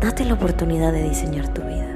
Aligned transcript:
Date 0.00 0.24
la 0.24 0.34
oportunidad 0.34 0.92
de 0.92 1.08
diseñar 1.08 1.52
tu 1.52 1.60
vida. 1.62 1.88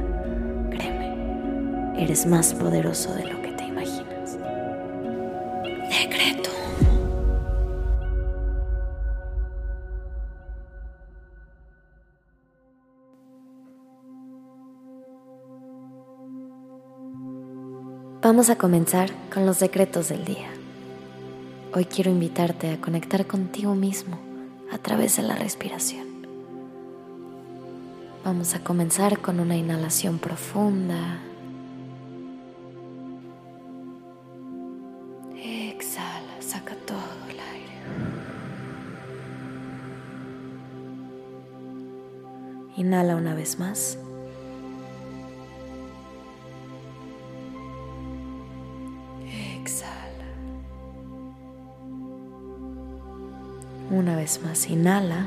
Créeme, 0.71 2.03
eres 2.03 2.27
más 2.27 2.53
poderoso 2.53 3.15
de 3.15 3.27
lo 3.27 3.41
que 3.41 3.53
te 3.53 3.65
imaginas. 3.65 4.39
Decreto. 5.89 6.51
Vamos 18.21 18.51
a 18.51 18.57
comenzar 18.57 19.11
con 19.33 19.47
los 19.47 19.61
decretos 19.61 20.09
del 20.09 20.25
día. 20.25 20.49
Hoy 21.73 21.85
quiero 21.85 22.11
invitarte 22.11 22.71
a 22.73 22.81
conectar 22.81 23.27
contigo 23.29 23.77
mismo 23.77 24.19
a 24.73 24.79
través 24.79 25.17
de 25.19 25.23
la 25.23 25.37
respiración. 25.37 26.12
Vamos 28.25 28.55
a 28.55 28.61
comenzar 28.63 29.19
con 29.19 29.41
una 29.41 29.57
inhalación 29.57 30.21
profunda. 30.21 31.19
Exhala, 35.37 36.41
saca 36.41 36.77
todo 36.87 37.01
el 37.29 37.41
aire. 37.41 37.75
Inhala 42.77 43.17
una 43.17 43.35
vez 43.35 43.59
más. 43.59 43.99
Exhala. 49.27 50.29
Una 53.91 54.15
vez 54.15 54.41
más, 54.45 54.71
inhala. 54.71 55.27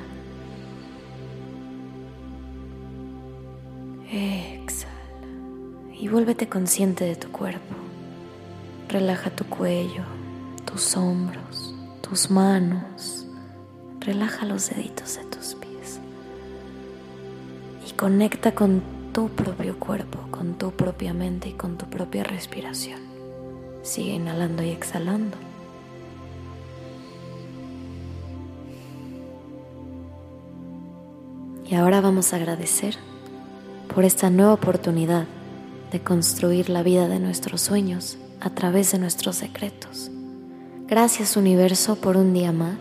Exhala 4.11 4.91
y 5.99 6.07
vuélvete 6.07 6.47
consciente 6.47 7.05
de 7.05 7.15
tu 7.15 7.31
cuerpo. 7.31 7.75
Relaja 8.87 9.31
tu 9.31 9.45
cuello, 9.45 10.03
tus 10.65 10.95
hombros, 10.95 11.73
tus 12.01 12.29
manos. 12.29 13.25
Relaja 13.99 14.45
los 14.45 14.69
deditos 14.69 15.15
de 15.15 15.23
tus 15.23 15.55
pies. 15.55 15.99
Y 17.87 17.93
conecta 17.93 18.53
con 18.53 18.83
tu 19.11 19.29
propio 19.29 19.79
cuerpo, 19.79 20.19
con 20.29 20.53
tu 20.55 20.71
propia 20.71 21.13
mente 21.13 21.49
y 21.49 21.53
con 21.53 21.77
tu 21.77 21.87
propia 21.87 22.23
respiración. 22.23 22.99
Sigue 23.81 24.11
inhalando 24.13 24.61
y 24.61 24.69
exhalando. 24.69 25.37
Y 31.65 31.73
ahora 31.73 32.01
vamos 32.01 32.31
a 32.31 32.35
agradecer 32.35 32.97
por 33.95 34.03
esta 34.03 34.29
nueva 34.29 34.51
oportunidad 34.51 35.25
de 35.93 36.01
construir 36.01 36.69
la 36.69 36.83
vida 36.83 37.07
de 37.07 37.17
nuestros 37.17 37.61
sueños 37.61 38.17
a 38.41 38.49
través 38.49 38.91
de 38.91 38.99
nuestros 38.99 39.37
secretos. 39.37 40.11
Gracias 40.85 41.37
universo 41.37 41.95
por 41.95 42.17
un 42.17 42.33
día 42.33 42.51
más 42.51 42.75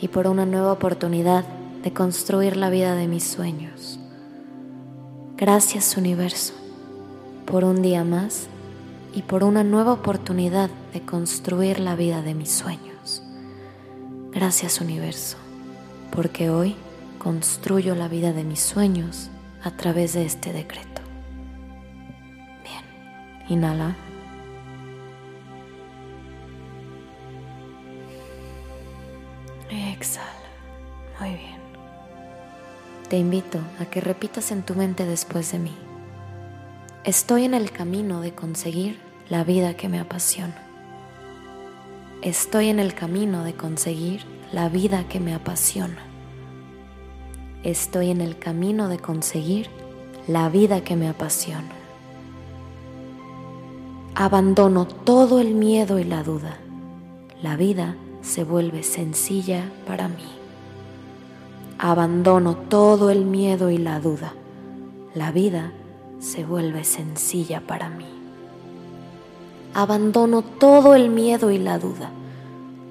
y 0.00 0.08
por 0.08 0.26
una 0.26 0.46
nueva 0.46 0.72
oportunidad 0.72 1.44
de 1.84 1.92
construir 1.92 2.56
la 2.56 2.70
vida 2.70 2.96
de 2.96 3.06
mis 3.06 3.22
sueños. 3.22 4.00
Gracias 5.36 5.96
universo 5.96 6.54
por 7.46 7.62
un 7.62 7.80
día 7.80 8.02
más 8.02 8.48
y 9.14 9.22
por 9.22 9.44
una 9.44 9.62
nueva 9.62 9.92
oportunidad 9.92 10.70
de 10.92 11.02
construir 11.02 11.78
la 11.78 11.94
vida 11.94 12.20
de 12.20 12.34
mis 12.34 12.50
sueños. 12.50 13.22
Gracias 14.32 14.80
universo 14.80 15.36
porque 16.10 16.50
hoy 16.50 16.74
construyo 17.18 17.94
la 17.94 18.08
vida 18.08 18.32
de 18.32 18.42
mis 18.42 18.60
sueños 18.60 19.30
a 19.62 19.70
través 19.72 20.12
de 20.14 20.24
este 20.24 20.52
decreto. 20.52 21.02
Bien, 22.62 22.84
inhala. 23.48 23.96
Exhala. 29.70 30.26
Muy 31.20 31.30
bien. 31.30 31.58
Te 33.08 33.16
invito 33.16 33.60
a 33.80 33.86
que 33.86 34.00
repitas 34.00 34.50
en 34.50 34.62
tu 34.62 34.74
mente 34.74 35.06
después 35.06 35.50
de 35.52 35.58
mí. 35.58 35.74
Estoy 37.04 37.44
en 37.44 37.54
el 37.54 37.70
camino 37.70 38.20
de 38.20 38.34
conseguir 38.34 39.00
la 39.28 39.44
vida 39.44 39.74
que 39.74 39.88
me 39.88 39.98
apasiona. 39.98 40.62
Estoy 42.22 42.68
en 42.68 42.80
el 42.80 42.94
camino 42.94 43.44
de 43.44 43.54
conseguir 43.54 44.24
la 44.52 44.68
vida 44.68 45.08
que 45.08 45.20
me 45.20 45.34
apasiona. 45.34 46.07
Estoy 47.64 48.10
en 48.10 48.20
el 48.20 48.38
camino 48.38 48.88
de 48.88 48.98
conseguir 48.98 49.68
la 50.28 50.48
vida 50.48 50.82
que 50.82 50.94
me 50.94 51.08
apasiona. 51.08 51.72
Abandono 54.14 54.86
todo 54.86 55.40
el 55.40 55.54
miedo 55.54 55.98
y 55.98 56.04
la 56.04 56.22
duda. 56.22 56.58
La 57.42 57.56
vida 57.56 57.96
se 58.20 58.44
vuelve 58.44 58.82
sencilla 58.82 59.70
para 59.86 60.06
mí. 60.08 60.28
Abandono 61.78 62.56
todo 62.56 63.10
el 63.10 63.24
miedo 63.24 63.70
y 63.70 63.78
la 63.78 64.00
duda. 64.00 64.34
La 65.14 65.32
vida 65.32 65.72
se 66.20 66.44
vuelve 66.44 66.84
sencilla 66.84 67.60
para 67.60 67.88
mí. 67.88 68.06
Abandono 69.74 70.42
todo 70.42 70.94
el 70.94 71.08
miedo 71.10 71.50
y 71.50 71.58
la 71.58 71.78
duda. 71.78 72.10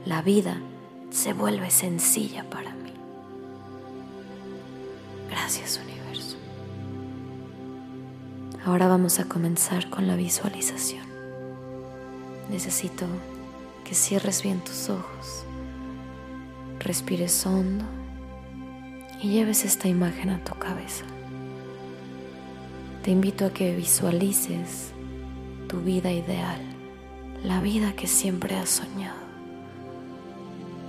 La 0.05 0.21
vida 0.21 0.57
se 1.09 1.33
vuelve 1.33 1.71
sencilla 1.71 2.49
para 2.49 2.71
mí. 2.71 2.86
Gracias 5.29 5.79
universo. 5.83 6.37
Ahora 8.65 8.87
vamos 8.87 9.19
a 9.19 9.25
comenzar 9.25 9.89
con 9.89 10.07
la 10.07 10.15
visualización. 10.15 11.05
Necesito 12.49 13.05
que 13.83 13.95
cierres 13.95 14.43
bien 14.43 14.59
tus 14.61 14.89
ojos, 14.89 15.43
respires 16.79 17.45
hondo 17.45 17.85
y 19.21 19.29
lleves 19.29 19.65
esta 19.65 19.87
imagen 19.87 20.29
a 20.29 20.43
tu 20.43 20.53
cabeza. 20.55 21.05
Te 23.03 23.11
invito 23.11 23.45
a 23.45 23.51
que 23.51 23.75
visualices 23.75 24.91
tu 25.67 25.79
vida 25.79 26.11
ideal, 26.11 26.59
la 27.43 27.61
vida 27.61 27.93
que 27.93 28.07
siempre 28.07 28.55
has 28.55 28.69
soñado. 28.69 29.19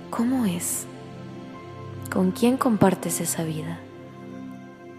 ¿Cómo 0.09 0.45
es? 0.45 0.85
¿Con 2.11 2.31
quién 2.31 2.57
compartes 2.57 3.21
esa 3.21 3.43
vida? 3.43 3.79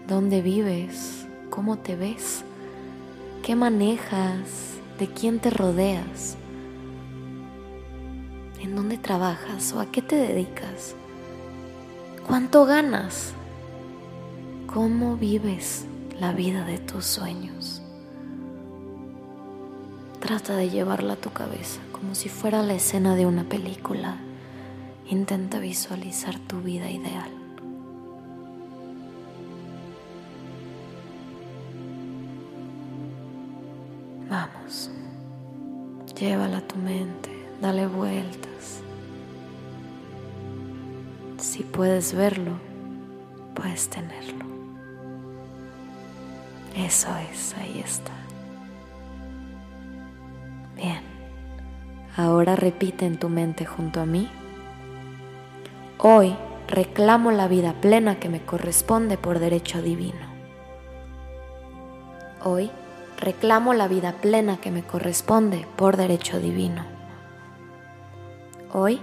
¿Dónde 0.07 0.41
vives? 0.41 1.27
¿Cómo 1.49 1.77
te 1.77 1.95
ves? 1.95 2.43
¿Qué 3.43 3.55
manejas? 3.55 4.77
¿De 4.99 5.07
quién 5.07 5.39
te 5.39 5.49
rodeas? 5.49 6.37
¿En 8.61 8.75
dónde 8.75 8.97
trabajas 8.97 9.73
o 9.73 9.79
a 9.79 9.85
qué 9.91 10.01
te 10.01 10.15
dedicas? 10.15 10.95
¿Cuánto 12.27 12.65
ganas? 12.65 13.33
¿Cómo 14.67 15.17
vives 15.17 15.85
la 16.19 16.33
vida 16.33 16.65
de 16.65 16.77
tus 16.77 17.05
sueños? 17.05 17.81
Trata 20.19 20.55
de 20.55 20.69
llevarla 20.69 21.13
a 21.13 21.17
tu 21.17 21.31
cabeza 21.31 21.81
como 21.91 22.15
si 22.15 22.29
fuera 22.29 22.63
la 22.63 22.73
escena 22.73 23.15
de 23.15 23.25
una 23.25 23.43
película. 23.43 24.17
Intenta 25.09 25.59
visualizar 25.59 26.39
tu 26.39 26.61
vida 26.61 26.89
ideal. 26.89 27.40
Vamos, 34.31 34.89
llévala 36.17 36.59
a 36.59 36.61
tu 36.61 36.77
mente, 36.77 37.29
dale 37.59 37.85
vueltas. 37.85 38.81
Si 41.35 41.63
puedes 41.63 42.13
verlo, 42.13 42.53
puedes 43.53 43.89
tenerlo. 43.89 44.45
Eso 46.77 47.09
es, 47.29 47.53
ahí 47.57 47.81
está. 47.83 48.13
Bien, 50.77 51.01
ahora 52.15 52.55
repite 52.55 53.05
en 53.05 53.19
tu 53.19 53.27
mente 53.27 53.65
junto 53.65 53.99
a 53.99 54.05
mí. 54.05 54.29
Hoy 55.97 56.37
reclamo 56.69 57.31
la 57.31 57.49
vida 57.49 57.73
plena 57.81 58.17
que 58.17 58.29
me 58.29 58.45
corresponde 58.45 59.17
por 59.17 59.39
derecho 59.39 59.81
divino. 59.81 60.25
Hoy 62.45 62.71
reclamo 63.21 63.75
la 63.75 63.87
vida 63.87 64.13
plena 64.13 64.57
que 64.57 64.71
me 64.71 64.83
corresponde 64.83 65.67
por 65.77 65.95
derecho 65.95 66.39
divino. 66.39 66.83
Hoy 68.73 68.99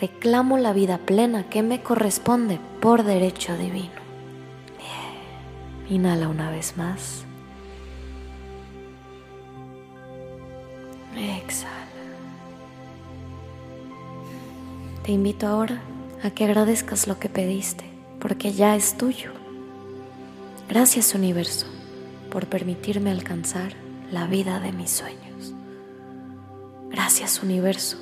reclamo 0.00 0.56
la 0.56 0.72
vida 0.72 0.98
plena 0.98 1.48
que 1.50 1.62
me 1.62 1.82
corresponde 1.82 2.60
por 2.80 3.02
derecho 3.02 3.56
divino. 3.58 4.06
Inhala 5.88 6.28
una 6.28 6.50
vez 6.50 6.76
más. 6.76 7.24
Exhala. 11.16 11.72
Te 15.02 15.12
invito 15.12 15.46
ahora 15.46 15.80
a 16.22 16.30
que 16.30 16.44
agradezcas 16.44 17.06
lo 17.06 17.18
que 17.18 17.28
pediste, 17.28 17.84
porque 18.20 18.52
ya 18.52 18.76
es 18.76 18.96
tuyo. 18.96 19.32
Gracias 20.68 21.14
universo 21.14 21.66
por 22.30 22.46
permitirme 22.46 23.10
alcanzar 23.10 23.72
la 24.10 24.26
vida 24.26 24.60
de 24.60 24.72
mis 24.72 24.90
sueños. 24.90 25.54
Gracias 26.90 27.42
universo 27.42 27.98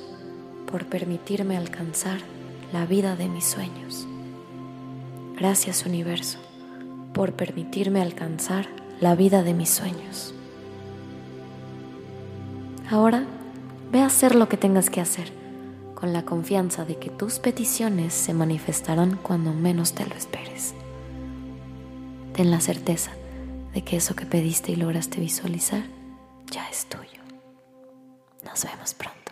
por 0.69 0.85
permitirme 0.85 1.57
alcanzar 1.57 2.19
la 2.73 2.85
vida 2.85 3.15
de 3.15 3.27
mis 3.27 3.45
sueños. 3.45 4.07
Gracias 5.37 5.85
universo 5.85 6.39
por 7.13 7.33
permitirme 7.33 8.01
alcanzar 8.01 8.67
la 8.99 9.15
vida 9.15 9.43
de 9.43 9.53
mis 9.53 9.69
sueños. 9.69 10.33
Ahora 12.89 13.25
ve 13.91 14.01
a 14.01 14.05
hacer 14.05 14.35
lo 14.35 14.47
que 14.49 14.57
tengas 14.57 14.89
que 14.89 15.01
hacer 15.01 15.31
con 15.95 16.13
la 16.13 16.23
confianza 16.23 16.85
de 16.85 16.97
que 16.97 17.09
tus 17.09 17.39
peticiones 17.39 18.13
se 18.13 18.33
manifestarán 18.33 19.17
cuando 19.21 19.53
menos 19.53 19.93
te 19.93 20.05
lo 20.05 20.15
esperes. 20.15 20.73
Ten 22.33 22.51
la 22.51 22.59
certeza 22.59 23.11
de 23.75 23.83
que 23.83 23.97
eso 23.97 24.15
que 24.15 24.25
pediste 24.25 24.71
y 24.71 24.77
lograste 24.77 25.19
visualizar 25.19 25.83
ya 26.49 26.67
es 26.69 26.85
tuyo. 26.85 27.21
Nos 28.45 28.63
vemos 28.63 28.93
pronto. 28.93 29.24